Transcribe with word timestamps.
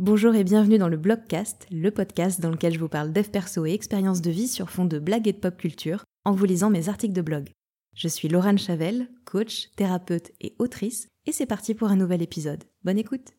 Bonjour 0.00 0.34
et 0.34 0.42
bienvenue 0.42 0.76
dans 0.76 0.88
le 0.88 0.96
Blogcast, 0.96 1.68
le 1.70 1.88
podcast 1.92 2.40
dans 2.40 2.50
lequel 2.50 2.74
je 2.74 2.80
vous 2.80 2.88
parle 2.88 3.12
dev 3.12 3.28
perso 3.28 3.64
et 3.64 3.70
expériences 3.70 4.20
de 4.20 4.30
vie 4.32 4.48
sur 4.48 4.68
fond 4.68 4.86
de 4.86 4.98
blagues 4.98 5.28
et 5.28 5.32
de 5.32 5.38
pop 5.38 5.56
culture 5.56 6.02
en 6.24 6.32
vous 6.32 6.46
lisant 6.46 6.68
mes 6.68 6.88
articles 6.88 7.14
de 7.14 7.22
blog. 7.22 7.52
Je 7.94 8.08
suis 8.08 8.26
Laurent 8.26 8.56
Chavel, 8.56 9.08
coach, 9.24 9.70
thérapeute 9.76 10.32
et 10.40 10.56
autrice, 10.58 11.06
et 11.26 11.32
c'est 11.32 11.46
parti 11.46 11.76
pour 11.76 11.90
un 11.90 11.96
nouvel 11.96 12.22
épisode. 12.22 12.64
Bonne 12.82 12.98
écoute 12.98 13.34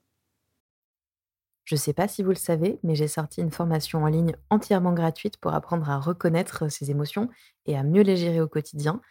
Je 1.65 1.75
sais 1.75 1.91
pas 1.91 2.07
si 2.07 2.23
vous 2.23 2.29
le 2.29 2.35
savez, 2.35 2.79
mais 2.83 2.95
j'ai 2.95 3.09
sorti 3.09 3.41
une 3.41 3.51
formation 3.51 4.05
en 4.05 4.07
ligne 4.07 4.37
entièrement 4.49 4.93
gratuite 4.93 5.35
pour 5.35 5.53
apprendre 5.53 5.89
à 5.89 5.99
reconnaître 5.99 6.71
ses 6.71 6.89
émotions 6.89 7.27
et 7.65 7.75
à 7.75 7.83
mieux 7.83 8.03
les 8.03 8.15
gérer 8.15 8.39
au 8.39 8.47
quotidien. 8.47 9.01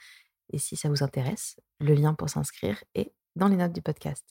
Et 0.50 0.56
si 0.56 0.76
ça 0.76 0.88
vous 0.88 1.02
intéresse, 1.02 1.60
le 1.78 1.92
lien 1.92 2.14
pour 2.14 2.30
s'inscrire 2.30 2.82
est 2.94 3.12
dans 3.36 3.48
les 3.48 3.56
notes 3.56 3.74
du 3.74 3.82
podcast. 3.82 4.24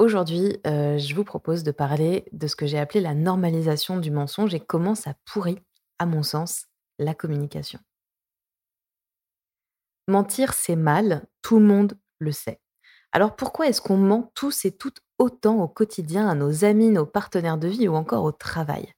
Aujourd'hui, 0.00 0.58
euh, 0.66 0.96
je 0.96 1.14
vous 1.14 1.24
propose 1.24 1.62
de 1.62 1.72
parler 1.72 2.24
de 2.32 2.46
ce 2.46 2.56
que 2.56 2.64
j'ai 2.64 2.78
appelé 2.78 3.02
la 3.02 3.12
normalisation 3.12 3.98
du 3.98 4.10
mensonge 4.10 4.54
et 4.54 4.60
comment 4.60 4.94
ça 4.94 5.12
pourrit, 5.26 5.58
à 5.98 6.06
mon 6.06 6.22
sens, 6.22 6.68
la 6.98 7.12
communication. 7.12 7.78
Mentir, 10.08 10.54
c'est 10.54 10.74
mal, 10.74 11.26
tout 11.42 11.58
le 11.58 11.66
monde 11.66 11.98
le 12.18 12.32
sait. 12.32 12.62
Alors 13.12 13.36
pourquoi 13.36 13.68
est-ce 13.68 13.82
qu'on 13.82 13.98
ment 13.98 14.32
tous 14.34 14.64
et 14.64 14.72
toutes 14.74 15.02
autant 15.18 15.62
au 15.62 15.68
quotidien 15.68 16.30
à 16.30 16.34
nos 16.34 16.64
amis, 16.64 16.88
nos 16.88 17.04
partenaires 17.04 17.58
de 17.58 17.68
vie 17.68 17.86
ou 17.86 17.94
encore 17.94 18.24
au 18.24 18.32
travail? 18.32 18.94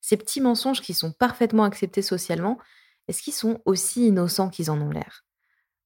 Ces 0.00 0.16
petits 0.16 0.40
mensonges 0.40 0.80
qui 0.80 0.94
sont 0.94 1.12
parfaitement 1.12 1.64
acceptés 1.64 2.00
socialement, 2.00 2.56
est-ce 3.06 3.20
qu'ils 3.20 3.34
sont 3.34 3.60
aussi 3.66 4.06
innocents 4.06 4.48
qu'ils 4.48 4.70
en 4.70 4.80
ont 4.80 4.88
l'air? 4.88 5.27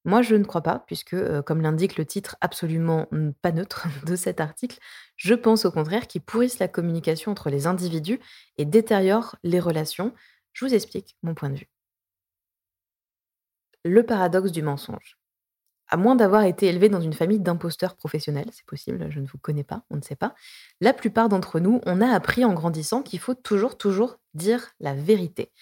Moi, 0.05 0.23
je 0.23 0.35
ne 0.35 0.45
crois 0.45 0.63
pas, 0.63 0.81
puisque, 0.87 1.17
comme 1.43 1.61
l'indique 1.61 1.97
le 1.97 2.05
titre 2.05 2.37
absolument 2.41 3.07
pas 3.41 3.53
neutre 3.53 3.87
de 4.07 4.17
cet 4.17 4.41
article, 4.41 4.79
je 5.17 5.35
pense 5.35 5.65
au 5.65 5.71
contraire 5.71 6.07
qu'ils 6.09 6.23
pourrissent 6.23 6.59
la 6.59 6.69
communication 6.69 7.31
entre 7.31 7.51
les 7.51 7.67
individus 7.67 8.19
et 8.59 8.65
détériorent 8.65 9.37
les 9.45 9.61
relations. 9.61 10.13
Je 10.53 10.65
vous 10.65 10.75
explique 10.75 11.17
mon 11.23 11.35
point 11.35 11.51
de 11.51 11.57
vue. 11.57 11.71
Le 13.85 14.05
paradoxe 14.05 14.53
du 14.53 14.63
mensonge. 14.63 15.19
À 15.89 15.97
moins 15.97 16.17
d'avoir 16.17 16.45
été 16.45 16.67
élevé 16.67 16.89
dans 16.89 17.01
une 17.01 17.13
famille 17.13 17.41
d'imposteurs 17.41 17.97
professionnels, 17.97 18.49
c'est 18.53 18.65
possible, 18.65 19.09
je 19.11 19.21
ne 19.21 19.27
vous 19.27 19.37
connais 19.39 19.65
pas, 19.65 19.85
on 19.91 19.97
ne 19.97 20.01
sait 20.01 20.17
pas, 20.17 20.35
la 20.81 20.95
plupart 20.95 21.29
d'entre 21.29 21.61
nous, 21.61 21.83
on 21.85 22.01
a 22.01 22.09
appris 22.09 22.47
en 22.47 22.55
grandissant 22.55 23.03
qu'il 23.03 23.19
faut 23.19 23.35
toujours, 23.35 23.77
toujours 23.77 24.19
dire 24.33 24.71
la 24.81 24.95
vérité. 24.95 25.53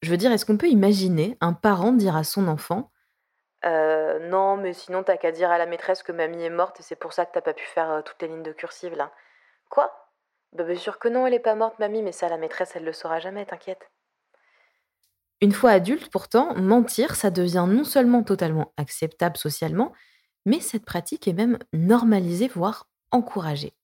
Je 0.00 0.10
veux 0.10 0.16
dire, 0.16 0.32
est-ce 0.32 0.46
qu'on 0.46 0.56
peut 0.56 0.70
imaginer 0.70 1.36
un 1.42 1.52
parent 1.52 1.92
dire 1.92 2.16
à 2.16 2.24
son 2.24 2.48
enfant 2.48 2.92
euh, 3.64 4.18
non, 4.28 4.56
mais 4.56 4.72
sinon, 4.72 5.02
t'as 5.02 5.16
qu'à 5.16 5.32
dire 5.32 5.50
à 5.50 5.58
la 5.58 5.66
maîtresse 5.66 6.02
que 6.02 6.12
mamie 6.12 6.42
est 6.42 6.50
morte 6.50 6.80
et 6.80 6.82
c'est 6.82 6.96
pour 6.96 7.12
ça 7.12 7.24
que 7.24 7.32
t'as 7.32 7.40
pas 7.40 7.54
pu 7.54 7.64
faire 7.64 7.90
euh, 7.90 8.02
toutes 8.02 8.20
les 8.20 8.28
lignes 8.28 8.42
de 8.42 8.52
cursive 8.52 8.94
là. 8.94 9.12
Quoi? 9.70 9.92
Bah, 10.52 10.64
bien 10.64 10.76
sûr 10.76 10.98
que 10.98 11.08
non, 11.08 11.26
elle 11.26 11.34
est 11.34 11.40
pas 11.40 11.54
morte, 11.54 11.78
mamie, 11.78 12.02
mais 12.02 12.12
ça, 12.12 12.28
la 12.28 12.36
maîtresse, 12.36 12.76
elle 12.76 12.84
le 12.84 12.92
saura 12.92 13.20
jamais, 13.20 13.46
t'inquiète. 13.46 13.90
Une 15.40 15.52
fois 15.52 15.70
adulte, 15.70 16.10
pourtant, 16.10 16.54
mentir, 16.54 17.16
ça 17.16 17.30
devient 17.30 17.66
non 17.68 17.84
seulement 17.84 18.22
totalement 18.22 18.72
acceptable 18.76 19.36
socialement, 19.36 19.92
mais 20.46 20.60
cette 20.60 20.84
pratique 20.84 21.26
est 21.26 21.32
même 21.32 21.58
normalisée, 21.72 22.48
voire 22.48 22.88
encouragée. 23.10 23.74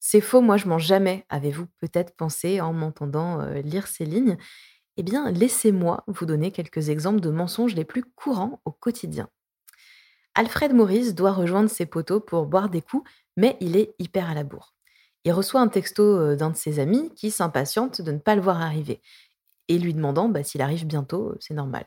C'est 0.00 0.22
faux, 0.22 0.40
moi 0.40 0.56
je 0.56 0.66
mens 0.66 0.78
jamais, 0.78 1.26
avez-vous 1.28 1.66
peut-être 1.78 2.16
pensé 2.16 2.60
en 2.60 2.72
m'entendant 2.72 3.42
euh, 3.42 3.60
lire 3.60 3.86
ces 3.86 4.06
lignes 4.06 4.38
eh 4.96 5.02
bien, 5.02 5.30
laissez-moi 5.30 6.04
vous 6.06 6.26
donner 6.26 6.50
quelques 6.50 6.88
exemples 6.88 7.20
de 7.20 7.30
mensonges 7.30 7.74
les 7.74 7.84
plus 7.84 8.04
courants 8.04 8.60
au 8.64 8.72
quotidien. 8.72 9.28
Alfred 10.34 10.72
Maurice 10.74 11.14
doit 11.14 11.32
rejoindre 11.32 11.70
ses 11.70 11.86
poteaux 11.86 12.20
pour 12.20 12.46
boire 12.46 12.68
des 12.68 12.82
coups, 12.82 13.08
mais 13.36 13.56
il 13.60 13.76
est 13.76 13.94
hyper 13.98 14.30
à 14.30 14.34
la 14.34 14.44
bourre. 14.44 14.74
Il 15.24 15.32
reçoit 15.32 15.60
un 15.60 15.68
texto 15.68 16.02
euh, 16.02 16.36
d'un 16.36 16.50
de 16.50 16.56
ses 16.56 16.78
amis 16.78 17.12
qui 17.14 17.30
s'impatiente 17.30 18.00
de 18.00 18.12
ne 18.12 18.18
pas 18.18 18.36
le 18.36 18.40
voir 18.40 18.60
arriver 18.60 19.02
et 19.68 19.78
lui 19.78 19.94
demandant 19.94 20.28
bah, 20.28 20.42
s'il 20.42 20.62
arrive 20.62 20.86
bientôt, 20.86 21.30
euh, 21.30 21.36
c'est 21.40 21.54
normal. 21.54 21.86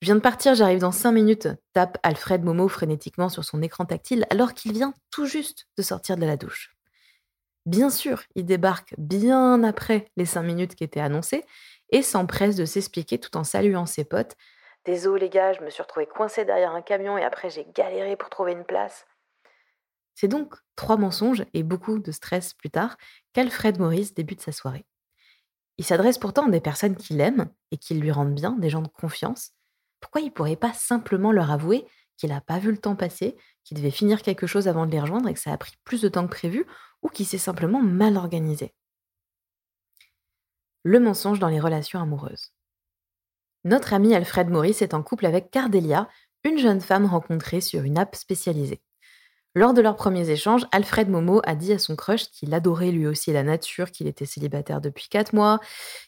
Je 0.00 0.06
viens 0.06 0.16
de 0.16 0.20
partir, 0.20 0.54
j'arrive 0.54 0.80
dans 0.80 0.92
5 0.92 1.12
minutes, 1.12 1.48
tape 1.72 1.96
Alfred 2.02 2.44
Momo 2.44 2.68
frénétiquement 2.68 3.30
sur 3.30 3.42
son 3.44 3.62
écran 3.62 3.86
tactile 3.86 4.26
alors 4.28 4.52
qu'il 4.52 4.72
vient 4.72 4.92
tout 5.10 5.24
juste 5.24 5.66
de 5.78 5.82
sortir 5.82 6.16
de 6.16 6.26
la 6.26 6.36
douche. 6.36 6.76
Bien 7.64 7.88
sûr, 7.88 8.22
il 8.34 8.44
débarque 8.44 8.94
bien 8.98 9.64
après 9.64 10.10
les 10.18 10.26
5 10.26 10.42
minutes 10.42 10.74
qui 10.74 10.84
étaient 10.84 11.00
annoncées 11.00 11.44
et 11.90 12.02
s'empresse 12.02 12.56
de 12.56 12.64
s'expliquer 12.64 13.18
tout 13.18 13.36
en 13.36 13.44
saluant 13.44 13.86
ses 13.86 14.04
potes. 14.04 14.36
Désolé 14.84 15.22
les 15.22 15.30
gars, 15.30 15.52
je 15.52 15.62
me 15.62 15.70
suis 15.70 15.82
retrouvée 15.82 16.06
coincée 16.06 16.44
derrière 16.44 16.74
un 16.74 16.82
camion 16.82 17.16
et 17.16 17.24
après 17.24 17.50
j'ai 17.50 17.66
galéré 17.74 18.16
pour 18.16 18.28
trouver 18.28 18.52
une 18.52 18.64
place. 18.64 19.06
C'est 20.14 20.28
donc 20.28 20.54
trois 20.76 20.96
mensonges 20.96 21.44
et 21.54 21.62
beaucoup 21.62 21.98
de 21.98 22.12
stress 22.12 22.54
plus 22.54 22.70
tard 22.70 22.96
qu'Alfred 23.32 23.78
Maurice 23.78 24.14
débute 24.14 24.40
sa 24.40 24.52
soirée. 24.52 24.86
Il 25.78 25.84
s'adresse 25.84 26.18
pourtant 26.18 26.46
à 26.46 26.50
des 26.50 26.60
personnes 26.60 26.96
qu'il 26.96 27.20
aime 27.20 27.50
et 27.72 27.78
qui 27.78 27.94
lui 27.94 28.12
rendent 28.12 28.34
bien, 28.34 28.52
des 28.52 28.70
gens 28.70 28.82
de 28.82 28.88
confiance. 28.88 29.52
Pourquoi 30.00 30.20
il 30.20 30.26
ne 30.26 30.30
pourrait 30.30 30.56
pas 30.56 30.72
simplement 30.72 31.32
leur 31.32 31.50
avouer 31.50 31.86
qu'il 32.16 32.30
n'a 32.30 32.40
pas 32.40 32.60
vu 32.60 32.70
le 32.70 32.78
temps 32.78 32.94
passer, 32.94 33.36
qu'il 33.64 33.76
devait 33.76 33.90
finir 33.90 34.22
quelque 34.22 34.46
chose 34.46 34.68
avant 34.68 34.86
de 34.86 34.92
les 34.92 35.00
rejoindre 35.00 35.28
et 35.28 35.34
que 35.34 35.40
ça 35.40 35.52
a 35.52 35.58
pris 35.58 35.72
plus 35.82 36.00
de 36.00 36.08
temps 36.08 36.26
que 36.26 36.32
prévu, 36.32 36.64
ou 37.02 37.08
qu'il 37.08 37.26
s'est 37.26 37.38
simplement 37.38 37.82
mal 37.82 38.16
organisé? 38.16 38.72
Le 40.84 41.00
mensonge 41.00 41.38
dans 41.38 41.48
les 41.48 41.60
relations 41.60 42.00
amoureuses. 42.00 42.52
Notre 43.64 43.94
ami 43.94 44.14
Alfred 44.14 44.50
Maurice 44.50 44.82
est 44.82 44.94
en 44.94 45.02
couple 45.02 45.26
avec 45.26 45.50
Cardelia, 45.50 46.08
une 46.44 46.58
jeune 46.58 46.82
femme 46.82 47.06
rencontrée 47.06 47.62
sur 47.62 47.82
une 47.82 47.98
app 47.98 48.14
spécialisée. 48.14 48.82
Lors 49.54 49.72
de 49.72 49.80
leurs 49.80 49.96
premiers 49.96 50.28
échanges, 50.30 50.66
Alfred 50.72 51.08
Momo 51.08 51.40
a 51.44 51.54
dit 51.54 51.72
à 51.72 51.78
son 51.78 51.96
crush 51.96 52.28
qu'il 52.30 52.52
adorait 52.52 52.90
lui 52.90 53.06
aussi 53.06 53.32
la 53.32 53.44
nature, 53.44 53.92
qu'il 53.92 54.08
était 54.08 54.26
célibataire 54.26 54.80
depuis 54.80 55.08
4 55.08 55.32
mois, 55.32 55.60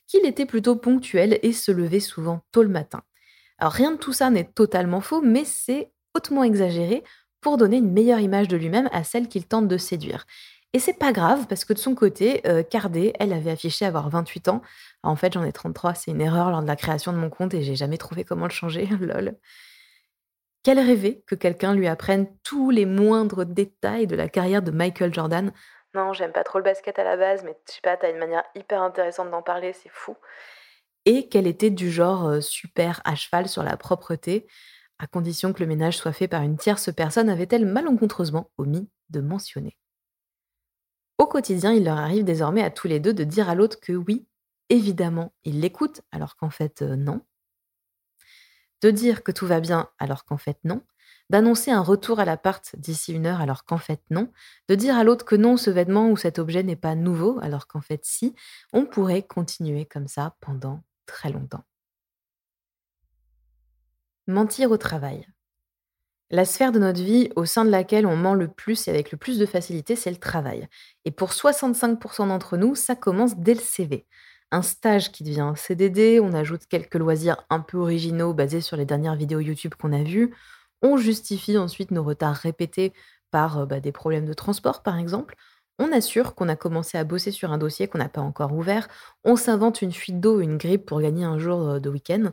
qu'il 0.06 0.26
était 0.26 0.47
plutôt 0.47 0.76
ponctuel 0.76 1.38
et 1.43 1.53
se 1.53 1.70
levait 1.70 2.00
souvent 2.00 2.44
tôt 2.53 2.62
le 2.62 2.69
matin. 2.69 3.03
Rien 3.58 3.93
de 3.93 3.97
tout 3.97 4.12
ça 4.12 4.31
n'est 4.31 4.53
totalement 4.53 5.00
faux, 5.00 5.22
mais 5.22 5.44
c'est 5.44 5.93
hautement 6.14 6.43
exagéré 6.43 7.04
pour 7.41 7.56
donner 7.56 7.76
une 7.76 7.93
meilleure 7.93 8.19
image 8.19 8.48
de 8.48 8.56
lui-même 8.56 8.91
à 8.93 9.04
celle 9.04 9.28
qu'il 9.28 9.47
tente 9.47 9.69
de 9.69 9.78
séduire. 9.78 10.26
Et 10.76 10.78
c'est 10.78 10.92
pas 10.92 11.12
grave 11.12 11.47
parce 11.48 11.64
que 11.64 11.72
de 11.72 11.78
son 11.78 11.94
côté, 11.94 12.47
euh, 12.47 12.62
Cardé, 12.62 13.14
elle 13.19 13.32
avait 13.32 13.50
affiché 13.50 13.87
avoir 13.87 14.10
28 14.10 14.48
ans. 14.48 14.60
en 15.03 15.16
fait, 15.16 15.32
j'en 15.32 15.42
ai 15.42 15.50
33, 15.50 15.94
c'est 15.94 16.10
une 16.10 16.20
erreur 16.20 16.50
lors 16.50 16.60
de 16.60 16.66
la 16.66 16.76
création 16.76 17.14
de 17.14 17.16
mon 17.16 17.31
compte 17.31 17.54
et 17.54 17.62
j'ai 17.62 17.76
jamais 17.76 17.97
trouvé 17.97 18.25
comment 18.25 18.44
le 18.44 18.50
changer, 18.50 18.84
lol. 19.00 19.38
Qu'elle 20.62 20.78
rêvait 20.78 21.22
que 21.26 21.34
quelqu'un 21.34 21.72
lui 21.72 21.87
apprenne 21.87 22.28
tous 22.42 22.69
les 22.69 22.84
moindres 22.84 23.47
détails 23.47 24.06
de 24.06 24.16
la 24.16 24.28
carrière 24.28 24.60
de 24.60 24.70
Michael 24.70 25.14
Jordan. 25.14 25.50
Non, 25.94 26.12
j'aime 26.12 26.32
pas 26.32 26.44
trop 26.44 26.59
le 26.59 26.64
basket 26.64 26.98
à 26.98 27.04
la 27.04 27.16
base, 27.16 27.43
mais 27.43 27.56
je 27.66 27.72
sais 27.72 27.81
pas, 27.82 27.97
t'as 27.97 28.10
une 28.10 28.19
manière 28.19 28.44
hyper 28.54 28.82
intéressante 28.82 29.31
d'en 29.31 29.41
parler, 29.41 29.72
c'est 29.72 29.88
fou. 29.91 30.14
Et 31.06 31.31
qu'elle 31.31 31.47
était 31.47 31.70
du 31.70 31.91
genre 31.91 32.28
euh, 32.28 32.41
super 32.43 33.00
à 33.06 33.14
cheval 33.14 33.48
sur 33.48 33.62
la 33.62 33.78
propreté, 33.78 34.47
à 34.98 35.06
condition 35.06 35.54
que 35.54 35.60
le 35.60 35.69
ménage 35.69 35.97
soit 35.97 36.12
fait 36.12 36.28
par 36.28 36.43
une 36.43 36.58
tierce 36.58 36.94
personne, 36.94 37.31
avait-elle 37.31 37.64
malencontreusement 37.64 38.50
omis 38.58 38.91
de 39.08 39.22
mentionner. 39.22 39.78
Au 41.19 41.27
quotidien, 41.27 41.72
il 41.72 41.84
leur 41.84 41.97
arrive 41.97 42.25
désormais 42.25 42.62
à 42.62 42.71
tous 42.71 42.88
les 42.88 43.00
deux 43.00 43.15
de 43.15 43.25
dire 43.25 43.49
à 43.49 43.54
l'autre 43.54 43.81
que 43.81 43.93
oui, 43.93 44.27
évidemment, 44.69 45.32
il 45.44 45.60
l'écoute, 45.60 46.03
alors 46.12 46.37
qu'en 46.37 46.50
fait, 46.50 46.82
euh, 46.82 46.97
non. 46.97 47.22
De 48.82 48.91
dire 48.91 49.22
que 49.22 49.32
tout 49.32 49.47
va 49.47 49.60
bien, 49.60 49.88
alors 49.99 50.25
qu'en 50.25 50.37
fait, 50.37 50.59
non. 50.65 50.82
D'annoncer 51.31 51.71
un 51.71 51.81
retour 51.81 52.21
à 52.21 52.25
l'appart 52.25 52.76
d'ici 52.76 53.12
une 53.12 53.26
heure, 53.26 53.41
alors 53.41 53.65
qu'en 53.65 53.78
fait, 53.78 54.03
non. 54.10 54.31
De 54.69 54.75
dire 54.75 54.97
à 54.97 55.05
l'autre 55.05 55.25
que 55.25 55.37
non, 55.37 55.56
ce 55.56 55.71
vêtement 55.71 56.10
ou 56.10 56.16
cet 56.16 56.38
objet 56.38 56.62
n'est 56.62 56.76
pas 56.76 56.94
nouveau, 56.94 57.38
alors 57.41 57.66
qu'en 57.66 57.81
fait, 57.81 58.05
si. 58.05 58.34
On 58.72 58.84
pourrait 58.84 59.22
continuer 59.22 59.87
comme 59.87 60.09
ça 60.09 60.37
pendant 60.41 60.82
très 61.06 61.31
longtemps. 61.31 61.65
Mentir 64.26 64.71
au 64.71 64.76
travail. 64.76 65.26
La 66.31 66.44
sphère 66.44 66.72
de 66.72 66.81
notre 66.81 67.00
vie 67.00 67.31
au 67.37 67.44
sein 67.44 67.64
de 67.64 67.70
laquelle 67.70 68.04
on 68.04 68.16
ment 68.16 68.34
le 68.34 68.48
plus 68.48 68.88
et 68.88 68.91
avec 68.91 69.12
le 69.12 69.19
plus 69.19 69.38
de 69.38 69.47
facilité, 69.47 69.94
c'est 69.94 70.10
le 70.10 70.16
travail. 70.16 70.69
Et 71.04 71.12
pour 71.12 71.31
65% 71.31 72.26
d'entre 72.26 72.56
nous, 72.56 72.75
ça 72.75 72.96
commence 72.96 73.37
dès 73.37 73.55
le 73.55 73.61
CV. 73.61 74.06
Un 74.50 74.62
stage 74.62 75.12
qui 75.12 75.23
devient 75.23 75.40
un 75.40 75.55
CDD, 75.55 76.19
on 76.20 76.32
ajoute 76.32 76.67
quelques 76.69 76.96
loisirs 76.96 77.44
un 77.49 77.61
peu 77.61 77.78
originaux 77.78 78.34
basés 78.34 78.61
sur 78.61 78.76
les 78.76 78.84
dernières 78.84 79.14
vidéos 79.14 79.38
YouTube 79.38 79.75
qu'on 79.81 79.93
a 79.93 80.02
vues. 80.02 80.34
On 80.82 80.96
justifie 80.96 81.58
ensuite 81.58 81.93
nos 81.93 82.02
retards 82.02 82.34
répétés 82.34 82.93
par 83.31 83.58
euh, 83.61 83.67
bah, 83.67 83.81
des 83.81 83.93
problèmes 83.93 84.26
de 84.26 84.34
transport, 84.34 84.82
par 84.82 84.99
exemple. 84.99 85.37
On 85.79 85.93
assure 85.93 86.34
qu'on 86.34 86.49
a 86.49 86.56
commencé 86.56 86.99
à 86.99 87.05
bosser 87.05 87.31
sur 87.31 87.52
un 87.52 87.58
dossier 87.58 87.87
qu'on 87.87 87.99
n'a 87.99 88.08
pas 88.08 88.20
encore 88.20 88.52
ouvert. 88.52 88.88
On 89.25 89.37
s'invente 89.37 89.82
une 89.82 89.93
fuite 89.93 90.20
d'eau 90.20 90.40
une 90.40 90.56
grippe 90.56 90.87
pour 90.87 91.00
gagner 91.00 91.25
un 91.25 91.38
jour 91.38 91.69
euh, 91.69 91.79
de 91.81 91.88
week-end. 91.88 92.32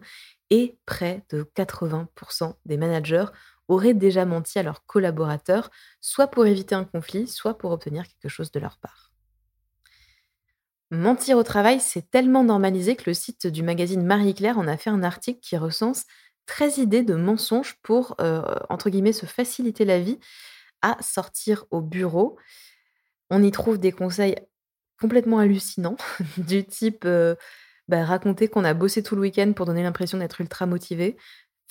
Et 0.49 0.77
près 0.85 1.25
de 1.29 1.43
80% 1.55 2.53
des 2.65 2.77
managers 2.77 3.25
auraient 3.67 3.93
déjà 3.93 4.25
menti 4.25 4.59
à 4.59 4.63
leurs 4.63 4.85
collaborateurs, 4.85 5.71
soit 6.01 6.27
pour 6.27 6.45
éviter 6.45 6.75
un 6.75 6.85
conflit, 6.85 7.27
soit 7.27 7.57
pour 7.57 7.71
obtenir 7.71 8.03
quelque 8.07 8.29
chose 8.29 8.51
de 8.51 8.59
leur 8.59 8.77
part. 8.77 9.11
Mentir 10.91 11.37
au 11.37 11.43
travail, 11.43 11.79
c'est 11.79 12.11
tellement 12.11 12.43
normalisé 12.43 12.95
que 12.95 13.09
le 13.09 13.15
site 13.15 13.47
du 13.47 13.63
magazine 13.63 14.05
Marie-Claire 14.05 14.59
en 14.59 14.67
a 14.67 14.77
fait 14.77 14.91
un 14.91 15.01
article 15.01 15.39
qui 15.39 15.57
recense 15.57 16.05
13 16.45 16.77
idées 16.77 17.03
de 17.03 17.15
mensonges 17.15 17.77
pour, 17.81 18.15
euh, 18.21 18.43
entre 18.69 18.89
guillemets, 18.89 19.13
se 19.13 19.25
faciliter 19.25 19.85
la 19.85 19.99
vie 19.99 20.19
à 20.81 20.97
sortir 21.01 21.65
au 21.71 21.81
bureau. 21.81 22.37
On 23.29 23.41
y 23.41 23.49
trouve 23.49 23.79
des 23.79 23.91
conseils 23.91 24.35
complètement 24.99 25.39
hallucinants, 25.39 25.97
du 26.37 26.63
type 26.63 27.05
euh, 27.05 27.35
bah, 27.87 28.05
raconter 28.05 28.47
qu'on 28.47 28.63
a 28.63 28.73
bossé 28.73 29.03
tout 29.03 29.15
le 29.15 29.21
week-end 29.21 29.51
pour 29.53 29.65
donner 29.65 29.83
l'impression 29.83 30.17
d'être 30.17 30.41
ultra 30.41 30.65
motivé, 30.65 31.17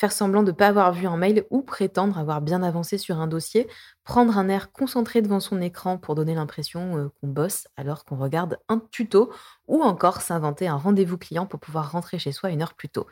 faire 0.02 0.10
semblant 0.10 0.42
de 0.42 0.50
ne 0.50 0.56
pas 0.56 0.66
avoir 0.66 0.92
vu 0.92 1.06
un 1.06 1.16
mail 1.16 1.46
ou 1.50 1.62
prétendre 1.62 2.18
avoir 2.18 2.40
bien 2.40 2.64
avancé 2.64 2.98
sur 2.98 3.20
un 3.20 3.28
dossier, 3.28 3.68
prendre 4.02 4.36
un 4.36 4.48
air 4.48 4.72
concentré 4.72 5.22
devant 5.22 5.38
son 5.38 5.60
écran 5.60 5.96
pour 5.96 6.16
donner 6.16 6.34
l'impression 6.34 6.98
euh, 6.98 7.08
qu'on 7.20 7.28
bosse 7.28 7.68
alors 7.76 8.04
qu'on 8.04 8.16
regarde 8.16 8.58
un 8.68 8.80
tuto, 8.90 9.32
ou 9.68 9.80
encore 9.80 10.20
s'inventer 10.20 10.66
un 10.66 10.74
rendez-vous 10.74 11.18
client 11.18 11.46
pour 11.46 11.60
pouvoir 11.60 11.92
rentrer 11.92 12.18
chez 12.18 12.32
soi 12.32 12.50
une 12.50 12.62
heure 12.62 12.74
plus 12.74 12.88
tôt. 12.88 13.06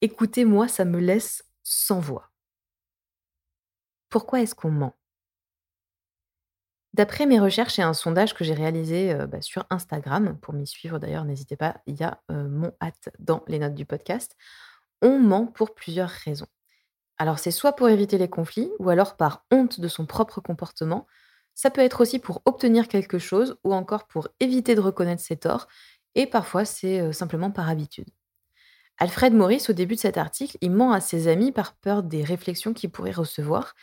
Écoutez, 0.00 0.46
moi, 0.46 0.66
ça 0.66 0.86
me 0.86 0.98
laisse 0.98 1.44
sans 1.62 2.00
voix. 2.00 2.30
Pourquoi 4.08 4.40
est-ce 4.40 4.54
qu'on 4.54 4.70
ment? 4.70 4.94
D'après 6.94 7.26
mes 7.26 7.38
recherches 7.38 7.78
et 7.78 7.82
un 7.82 7.92
sondage 7.92 8.32
que 8.32 8.44
j'ai 8.44 8.54
réalisé 8.54 9.12
euh, 9.12 9.26
bah, 9.26 9.42
sur 9.42 9.66
Instagram, 9.68 10.38
pour 10.40 10.54
m'y 10.54 10.66
suivre 10.66 10.98
d'ailleurs, 10.98 11.26
n'hésitez 11.26 11.56
pas, 11.56 11.82
il 11.84 12.00
y 12.00 12.02
a 12.02 12.22
euh, 12.30 12.48
mon 12.48 12.72
hâte 12.80 13.10
dans 13.18 13.44
les 13.46 13.58
notes 13.58 13.74
du 13.74 13.84
podcast, 13.84 14.38
on 15.02 15.18
ment 15.18 15.46
pour 15.46 15.74
plusieurs 15.74 16.08
raisons. 16.08 16.46
Alors 17.18 17.38
c'est 17.38 17.50
soit 17.50 17.72
pour 17.72 17.88
éviter 17.88 18.18
les 18.18 18.28
conflits, 18.28 18.70
ou 18.78 18.90
alors 18.90 19.16
par 19.16 19.44
honte 19.50 19.80
de 19.80 19.88
son 19.88 20.06
propre 20.06 20.40
comportement. 20.40 21.06
Ça 21.54 21.70
peut 21.70 21.82
être 21.82 22.00
aussi 22.00 22.18
pour 22.18 22.42
obtenir 22.46 22.88
quelque 22.88 23.18
chose, 23.18 23.58
ou 23.64 23.74
encore 23.74 24.06
pour 24.06 24.28
éviter 24.40 24.74
de 24.74 24.80
reconnaître 24.80 25.22
ses 25.22 25.36
torts, 25.36 25.68
et 26.14 26.26
parfois 26.26 26.64
c'est 26.64 27.12
simplement 27.12 27.50
par 27.50 27.68
habitude. 27.68 28.08
Alfred 28.98 29.32
Maurice, 29.32 29.70
au 29.70 29.72
début 29.72 29.94
de 29.94 30.00
cet 30.00 30.18
article, 30.18 30.58
il 30.60 30.70
ment 30.70 30.92
à 30.92 31.00
ses 31.00 31.28
amis 31.28 31.52
par 31.52 31.74
peur 31.74 32.02
des 32.02 32.22
réflexions 32.22 32.74
qu'il 32.74 32.90
pourrait 32.90 33.10
recevoir, 33.12 33.74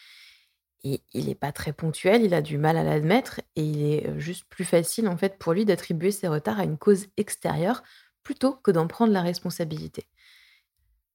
et 0.84 1.02
il 1.14 1.26
n'est 1.26 1.36
pas 1.36 1.52
très 1.52 1.74
ponctuel, 1.74 2.24
il 2.24 2.34
a 2.34 2.42
du 2.42 2.58
mal 2.58 2.78
à 2.78 2.84
l'admettre 2.84 3.42
et 3.56 3.64
il 3.64 3.84
est, 3.84 4.20
juste 4.20 4.46
plus 4.46 4.66
facile, 4.66 5.08
en 5.08 5.18
fait, 5.18 5.38
pour 5.38 5.54
lui 5.54 5.66
d'attribuer 5.66 6.12
ses 6.12 6.28
retards 6.28 6.60
à 6.60 6.64
une 6.64 6.78
cause 6.78 7.08
extérieure 7.18 7.84
plutôt 8.24 8.54
que 8.54 8.72
d'en 8.72 8.88
prendre 8.88 9.14
la 9.14 9.22
responsabilité. 9.22 10.08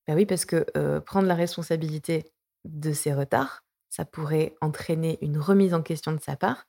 Ben 0.06 0.16
oui, 0.16 0.26
parce 0.26 0.44
que, 0.44 0.64
prendre 1.00 1.28
la 1.28 1.34
responsabilité 1.34 2.32
de 2.64 2.92
ses 2.92 3.12
retards, 3.12 3.64
ça 3.88 4.04
pourrait 4.04 4.54
entraîner 4.60 5.18
une 5.22 5.38
remise 5.38 5.74
en 5.74 5.82
question 5.82 6.12
de 6.12 6.20
sa 6.20 6.36
part 6.36 6.66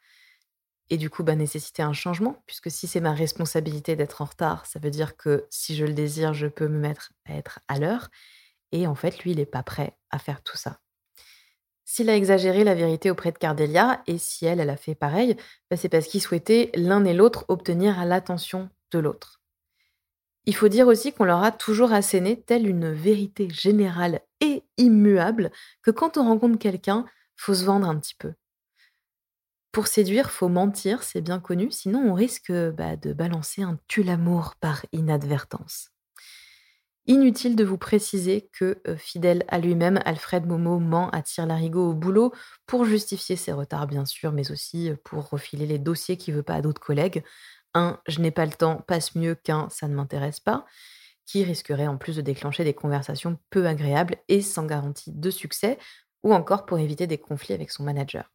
et 0.89 0.97
du 0.97 1.09
coup, 1.09 1.23
bah, 1.23 1.35
nécessiter 1.35 1.81
un 1.81 1.93
changement 1.93 2.43
puisque 2.45 2.69
si 2.69 2.87
c'est 2.87 2.99
ma 2.99 3.13
responsabilité 3.13 3.95
d'être 3.95 4.21
en 4.21 4.25
retard, 4.25 4.65
ça 4.65 4.79
veut 4.79 4.91
dire 4.91 5.17
que 5.17 5.45
si 5.49 5.75
je 5.75 5.85
le 5.85 5.93
désire, 5.93 6.33
je 6.33 6.47
peux 6.47 6.67
me 6.67 6.79
mettre 6.79 7.13
à 7.25 7.35
être 7.35 7.59
à 7.67 7.79
l'heure 7.79 8.09
et 8.71 8.87
en 8.87 8.95
fait, 8.95 9.19
lui, 9.23 9.31
il 9.31 9.37
n'est 9.37 9.45
pas 9.45 9.63
prêt 9.63 9.97
à 10.11 10.19
faire 10.19 10.43
tout 10.43 10.57
ça. 10.57 10.79
S'il 11.85 12.09
a 12.09 12.15
exagéré 12.17 12.63
la 12.65 12.75
vérité 12.75 13.09
auprès 13.11 13.31
de 13.31 13.37
Cardelia, 13.37 14.03
et 14.07 14.17
si 14.17 14.45
elle, 14.45 14.59
elle 14.59 14.69
a 14.69 14.77
fait 14.77 14.95
pareil, 14.95 15.37
bah, 15.69 15.77
c'est 15.77 15.89
parce 15.89 16.07
qu'ils 16.07 16.21
souhaitaient 16.21 16.71
l'un 16.75 17.05
et 17.05 17.13
l'autre 17.13 17.45
obtenir 17.49 18.03
l'attention 18.05 18.69
de 18.91 18.99
l'autre. 18.99 19.42
Il 20.45 20.55
faut 20.55 20.67
dire 20.67 20.87
aussi 20.87 21.13
qu'on 21.13 21.23
leur 21.23 21.43
a 21.43 21.51
toujours 21.51 21.93
asséné 21.93 22.41
telle 22.41 22.67
une 22.67 22.91
vérité 22.91 23.49
générale 23.49 24.21
et 24.41 24.63
immuable 24.77 25.51
que 25.81 25.91
quand 25.91 26.17
on 26.17 26.25
rencontre 26.25 26.59
quelqu'un, 26.59 27.05
faut 27.37 27.53
se 27.53 27.63
vendre 27.63 27.87
un 27.87 27.97
petit 27.97 28.15
peu. 28.15 28.33
Pour 29.71 29.87
séduire, 29.87 30.29
faut 30.31 30.49
mentir, 30.49 31.01
c'est 31.01 31.21
bien 31.21 31.39
connu, 31.39 31.71
sinon 31.71 31.99
on 32.05 32.13
risque 32.13 32.51
bah, 32.51 32.95
de 32.95 33.11
balancer 33.13 33.63
un 33.63 33.79
tue 33.87 34.03
l'amour 34.03 34.55
par 34.59 34.85
inadvertance. 34.91 35.89
Inutile 37.05 37.57
de 37.57 37.65
vous 37.65 37.77
préciser 37.77 38.49
que, 38.53 38.81
fidèle 38.97 39.43
à 39.49 39.59
lui-même, 39.59 39.99
Alfred 40.05 40.45
Momo 40.45 40.79
ment 40.79 41.09
à 41.09 41.21
tire-larigot 41.21 41.89
au 41.89 41.93
boulot 41.93 42.31
pour 42.65 42.85
justifier 42.85 43.35
ses 43.35 43.51
retards, 43.51 43.87
bien 43.87 44.05
sûr, 44.05 44.31
mais 44.31 44.51
aussi 44.51 44.91
pour 45.03 45.29
refiler 45.29 45.65
les 45.65 45.79
dossiers 45.79 46.15
qu'il 46.15 46.33
veut 46.33 46.43
pas 46.43 46.55
à 46.55 46.61
d'autres 46.61 46.81
collègues. 46.81 47.23
Un 47.75 47.99
«je 48.07 48.19
n'ai 48.19 48.31
pas 48.31 48.45
le 48.45 48.51
temps» 48.53 48.81
passe 48.87 49.15
mieux 49.15 49.35
qu'un 49.35 49.69
«ça 49.71 49.87
ne 49.87 49.95
m'intéresse 49.95 50.39
pas», 50.39 50.65
qui 51.25 51.43
risquerait 51.43 51.87
en 51.87 51.97
plus 51.97 52.15
de 52.17 52.21
déclencher 52.21 52.63
des 52.63 52.73
conversations 52.73 53.39
peu 53.49 53.67
agréables 53.67 54.17
et 54.27 54.41
sans 54.41 54.65
garantie 54.65 55.11
de 55.13 55.29
succès, 55.31 55.77
ou 56.23 56.33
encore 56.33 56.65
pour 56.65 56.79
éviter 56.79 57.07
des 57.07 57.17
conflits 57.19 57.53
avec 57.53 57.71
son 57.71 57.83
manager. 57.83 58.31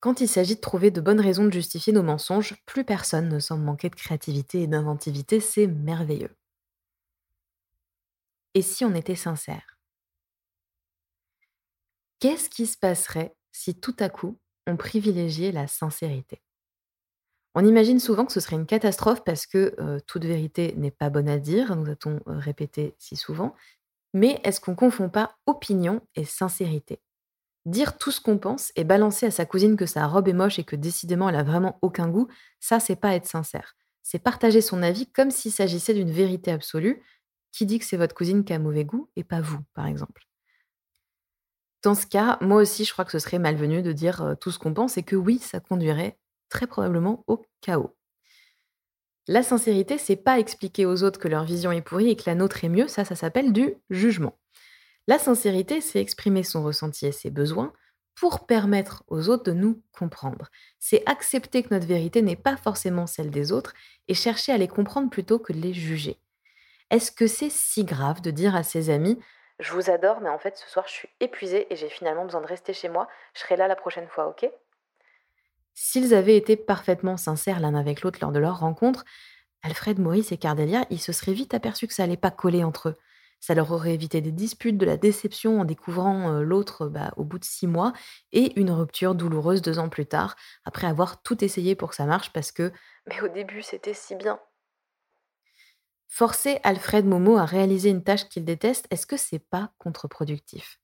Quand 0.00 0.20
il 0.20 0.28
s'agit 0.28 0.56
de 0.56 0.60
trouver 0.60 0.90
de 0.90 1.00
bonnes 1.00 1.20
raisons 1.20 1.44
de 1.44 1.52
justifier 1.52 1.92
nos 1.92 2.02
mensonges, 2.02 2.56
plus 2.66 2.84
personne 2.84 3.28
ne 3.28 3.38
semble 3.38 3.64
manquer 3.64 3.88
de 3.88 3.94
créativité 3.94 4.60
et 4.62 4.66
d'inventivité, 4.66 5.40
c'est 5.40 5.66
merveilleux. 5.68 6.36
Et 8.54 8.62
si 8.62 8.84
on 8.84 8.94
était 8.94 9.16
sincère? 9.16 9.78
Qu'est-ce 12.20 12.48
qui 12.48 12.66
se 12.66 12.78
passerait 12.78 13.34
si 13.52 13.78
tout 13.80 13.96
à 13.98 14.08
coup 14.08 14.38
on 14.66 14.76
privilégiait 14.76 15.52
la 15.52 15.66
sincérité? 15.66 16.40
On 17.54 17.64
imagine 17.64 17.98
souvent 17.98 18.26
que 18.26 18.32
ce 18.32 18.40
serait 18.40 18.56
une 18.56 18.66
catastrophe 18.66 19.24
parce 19.24 19.46
que 19.46 19.74
toute 20.06 20.24
vérité 20.24 20.74
n'est 20.76 20.90
pas 20.90 21.10
bonne 21.10 21.28
à 21.28 21.38
dire, 21.38 21.74
nous 21.74 21.90
a-t-on 21.90 22.20
répété 22.26 22.94
si 22.98 23.16
souvent. 23.16 23.54
Mais 24.14 24.40
est-ce 24.44 24.60
qu'on 24.60 24.72
ne 24.72 24.76
confond 24.76 25.08
pas 25.08 25.36
opinion 25.46 26.00
et 26.14 26.24
sincérité? 26.24 27.00
Dire 27.66 27.98
tout 27.98 28.10
ce 28.10 28.20
qu'on 28.20 28.38
pense 28.38 28.72
et 28.74 28.84
balancer 28.84 29.26
à 29.26 29.30
sa 29.30 29.46
cousine 29.46 29.76
que 29.76 29.86
sa 29.86 30.06
robe 30.06 30.28
est 30.28 30.32
moche 30.32 30.58
et 30.58 30.64
que 30.64 30.76
décidément 30.76 31.28
elle 31.28 31.36
a 31.36 31.42
vraiment 31.42 31.78
aucun 31.82 32.08
goût, 32.08 32.28
ça 32.58 32.80
c'est 32.80 32.96
pas 32.96 33.14
être 33.14 33.26
sincère. 33.26 33.76
C'est 34.02 34.18
partager 34.18 34.60
son 34.60 34.82
avis 34.82 35.10
comme 35.12 35.30
s'il 35.30 35.52
s'agissait 35.52 35.94
d'une 35.94 36.10
vérité 36.10 36.50
absolue, 36.50 37.02
qui 37.52 37.66
dit 37.66 37.78
que 37.78 37.84
c'est 37.84 37.96
votre 37.96 38.14
cousine 38.14 38.44
qui 38.44 38.52
a 38.52 38.58
mauvais 38.58 38.84
goût 38.84 39.10
et 39.16 39.24
pas 39.24 39.40
vous, 39.40 39.60
par 39.74 39.86
exemple? 39.86 40.26
Dans 41.82 41.94
ce 41.94 42.06
cas, 42.06 42.38
moi 42.40 42.62
aussi, 42.62 42.84
je 42.84 42.92
crois 42.92 43.04
que 43.04 43.12
ce 43.12 43.18
serait 43.18 43.38
malvenu 43.38 43.82
de 43.82 43.92
dire 43.92 44.36
tout 44.40 44.50
ce 44.50 44.58
qu'on 44.58 44.74
pense 44.74 44.96
et 44.96 45.02
que 45.02 45.16
oui, 45.16 45.38
ça 45.38 45.60
conduirait 45.60 46.18
très 46.50 46.66
probablement 46.66 47.24
au 47.26 47.42
chaos. 47.62 47.96
La 49.26 49.42
sincérité, 49.42 49.96
c'est 49.96 50.16
pas 50.16 50.38
expliquer 50.38 50.86
aux 50.86 51.02
autres 51.02 51.20
que 51.20 51.28
leur 51.28 51.44
vision 51.44 51.72
est 51.72 51.82
pourrie 51.82 52.10
et 52.10 52.16
que 52.16 52.24
la 52.26 52.34
nôtre 52.34 52.64
est 52.64 52.68
mieux, 52.68 52.88
ça, 52.88 53.04
ça 53.04 53.14
s'appelle 53.14 53.52
du 53.52 53.76
jugement. 53.88 54.38
La 55.06 55.18
sincérité, 55.18 55.80
c'est 55.80 56.00
exprimer 56.00 56.42
son 56.42 56.62
ressenti 56.62 57.06
et 57.06 57.12
ses 57.12 57.30
besoins 57.30 57.72
pour 58.14 58.46
permettre 58.46 59.02
aux 59.08 59.28
autres 59.28 59.44
de 59.44 59.52
nous 59.52 59.82
comprendre. 59.92 60.48
C'est 60.78 61.02
accepter 61.06 61.62
que 61.62 61.72
notre 61.72 61.86
vérité 61.86 62.22
n'est 62.22 62.36
pas 62.36 62.56
forcément 62.56 63.06
celle 63.06 63.30
des 63.30 63.52
autres 63.52 63.72
et 64.08 64.14
chercher 64.14 64.52
à 64.52 64.58
les 64.58 64.68
comprendre 64.68 65.10
plutôt 65.10 65.38
que 65.38 65.52
de 65.52 65.58
les 65.58 65.72
juger. 65.72 66.20
Est-ce 66.90 67.12
que 67.12 67.26
c'est 67.26 67.50
si 67.50 67.84
grave 67.84 68.20
de 68.20 68.30
dire 68.30 68.56
à 68.56 68.62
ses 68.62 68.90
amis 68.90 69.18
Je 69.58 69.72
vous 69.72 69.90
adore, 69.90 70.20
mais 70.20 70.28
en 70.28 70.38
fait 70.38 70.58
ce 70.58 70.68
soir 70.68 70.86
je 70.88 70.92
suis 70.92 71.08
épuisée 71.20 71.72
et 71.72 71.76
j'ai 71.76 71.88
finalement 71.88 72.24
besoin 72.24 72.40
de 72.40 72.46
rester 72.46 72.72
chez 72.72 72.88
moi, 72.88 73.08
je 73.34 73.40
serai 73.40 73.56
là 73.56 73.68
la 73.68 73.76
prochaine 73.76 74.08
fois, 74.08 74.28
ok? 74.28 74.50
S'ils 75.74 76.14
avaient 76.14 76.36
été 76.36 76.56
parfaitement 76.56 77.16
sincères 77.16 77.60
l'un 77.60 77.74
avec 77.74 78.02
l'autre 78.02 78.18
lors 78.20 78.32
de 78.32 78.38
leur 78.38 78.58
rencontre, 78.60 79.04
Alfred, 79.62 79.98
Maurice 79.98 80.32
et 80.32 80.38
Cardelia, 80.38 80.86
ils 80.90 81.00
se 81.00 81.12
seraient 81.12 81.32
vite 81.32 81.54
aperçus 81.54 81.86
que 81.86 81.94
ça 81.94 82.04
allait 82.04 82.16
pas 82.16 82.30
coller 82.30 82.64
entre 82.64 82.90
eux. 82.90 82.96
Ça 83.40 83.54
leur 83.54 83.72
aurait 83.72 83.94
évité 83.94 84.20
des 84.20 84.32
disputes, 84.32 84.76
de 84.76 84.84
la 84.84 84.98
déception 84.98 85.60
en 85.60 85.64
découvrant 85.64 86.30
euh, 86.34 86.42
l'autre 86.42 86.88
bah, 86.88 87.12
au 87.16 87.24
bout 87.24 87.38
de 87.38 87.44
six 87.44 87.66
mois 87.66 87.94
et 88.32 88.58
une 88.60 88.70
rupture 88.70 89.14
douloureuse 89.14 89.62
deux 89.62 89.78
ans 89.78 89.88
plus 89.88 90.06
tard, 90.06 90.36
après 90.64 90.86
avoir 90.86 91.22
tout 91.22 91.42
essayé 91.42 91.74
pour 91.74 91.90
que 91.90 91.96
ça 91.96 92.04
marche 92.04 92.32
parce 92.32 92.52
que 92.52 92.70
Mais 93.06 93.20
au 93.22 93.28
début 93.28 93.62
c'était 93.62 93.94
si 93.94 94.14
bien. 94.14 94.38
Forcer 96.08 96.60
Alfred 96.64 97.06
Momo 97.06 97.38
à 97.38 97.46
réaliser 97.46 97.88
une 97.88 98.04
tâche 98.04 98.28
qu'il 98.28 98.44
déteste, 98.44 98.86
est-ce 98.90 99.06
que 99.06 99.16
c'est 99.16 99.38
pas 99.38 99.72
contre-productif? 99.78 100.78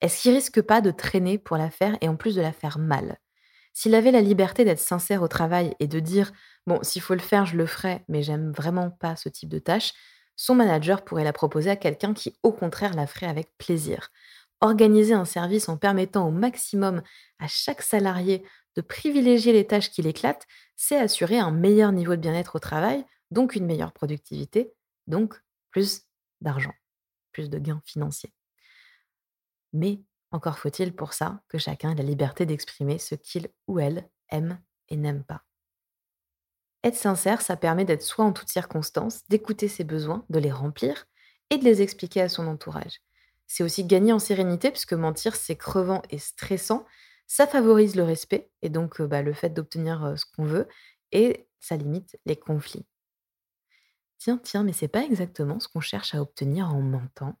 Est-ce 0.00 0.22
qu'il 0.22 0.32
risque 0.32 0.62
pas 0.62 0.80
de 0.80 0.90
traîner 0.90 1.36
pour 1.38 1.56
la 1.58 1.70
faire 1.70 1.98
et 2.00 2.08
en 2.08 2.16
plus 2.16 2.34
de 2.34 2.40
la 2.40 2.52
faire 2.52 2.78
mal? 2.78 3.18
S'il 3.78 3.94
avait 3.94 4.10
la 4.10 4.22
liberté 4.22 4.64
d'être 4.64 4.80
sincère 4.80 5.22
au 5.22 5.28
travail 5.28 5.72
et 5.78 5.86
de 5.86 6.00
dire 6.00 6.32
bon, 6.66 6.80
s'il 6.82 7.00
faut 7.00 7.14
le 7.14 7.20
faire, 7.20 7.46
je 7.46 7.56
le 7.56 7.64
ferai, 7.64 8.04
mais 8.08 8.24
j'aime 8.24 8.50
vraiment 8.50 8.90
pas 8.90 9.14
ce 9.14 9.28
type 9.28 9.48
de 9.48 9.60
tâche, 9.60 9.92
son 10.34 10.56
manager 10.56 11.04
pourrait 11.04 11.22
la 11.22 11.32
proposer 11.32 11.70
à 11.70 11.76
quelqu'un 11.76 12.12
qui, 12.12 12.36
au 12.42 12.50
contraire, 12.50 12.94
la 12.94 13.06
ferait 13.06 13.28
avec 13.28 13.56
plaisir. 13.56 14.10
Organiser 14.60 15.14
un 15.14 15.24
service 15.24 15.68
en 15.68 15.76
permettant 15.76 16.26
au 16.26 16.32
maximum 16.32 17.02
à 17.38 17.46
chaque 17.46 17.82
salarié 17.82 18.42
de 18.74 18.80
privilégier 18.80 19.52
les 19.52 19.64
tâches 19.68 19.92
qui 19.92 20.02
l'éclatent, 20.02 20.48
c'est 20.74 20.98
assurer 20.98 21.38
un 21.38 21.52
meilleur 21.52 21.92
niveau 21.92 22.16
de 22.16 22.20
bien-être 22.20 22.56
au 22.56 22.58
travail 22.58 23.04
donc 23.30 23.54
une 23.54 23.66
meilleure 23.66 23.92
productivité, 23.92 24.74
donc 25.06 25.40
plus 25.70 26.02
d'argent, 26.40 26.74
plus 27.30 27.48
de 27.48 27.58
gains 27.60 27.82
financiers. 27.84 28.32
Mais 29.72 30.00
encore 30.30 30.58
faut-il 30.58 30.94
pour 30.94 31.12
ça 31.12 31.42
que 31.48 31.58
chacun 31.58 31.90
ait 31.90 31.94
la 31.94 32.02
liberté 32.02 32.46
d'exprimer 32.46 32.98
ce 32.98 33.14
qu'il 33.14 33.48
ou 33.66 33.78
elle 33.80 34.08
aime 34.30 34.60
et 34.88 34.96
n'aime 34.96 35.24
pas. 35.24 35.44
Être 36.84 36.96
sincère, 36.96 37.40
ça 37.40 37.56
permet 37.56 37.84
d'être 37.84 38.02
soi 38.02 38.24
en 38.24 38.32
toutes 38.32 38.50
circonstances, 38.50 39.26
d'écouter 39.28 39.68
ses 39.68 39.84
besoins, 39.84 40.24
de 40.30 40.38
les 40.38 40.52
remplir 40.52 41.06
et 41.50 41.58
de 41.58 41.64
les 41.64 41.82
expliquer 41.82 42.20
à 42.20 42.28
son 42.28 42.46
entourage. 42.46 43.00
C'est 43.46 43.64
aussi 43.64 43.84
gagner 43.84 44.12
en 44.12 44.18
sérénité, 44.18 44.70
puisque 44.70 44.92
mentir, 44.92 45.34
c'est 45.34 45.56
crevant 45.56 46.02
et 46.10 46.18
stressant. 46.18 46.86
Ça 47.26 47.46
favorise 47.46 47.96
le 47.96 48.04
respect 48.04 48.50
et 48.62 48.68
donc 48.68 49.02
bah, 49.02 49.22
le 49.22 49.32
fait 49.32 49.50
d'obtenir 49.50 50.14
ce 50.16 50.24
qu'on 50.26 50.44
veut, 50.44 50.68
et 51.10 51.48
ça 51.58 51.76
limite 51.76 52.18
les 52.26 52.36
conflits. 52.36 52.86
Tiens, 54.18 54.38
tiens, 54.42 54.64
mais 54.64 54.72
c'est 54.72 54.88
pas 54.88 55.04
exactement 55.04 55.60
ce 55.60 55.68
qu'on 55.68 55.80
cherche 55.80 56.14
à 56.14 56.20
obtenir 56.20 56.68
en 56.74 56.80
mentant. 56.82 57.38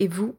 Et 0.00 0.08
vous, 0.08 0.38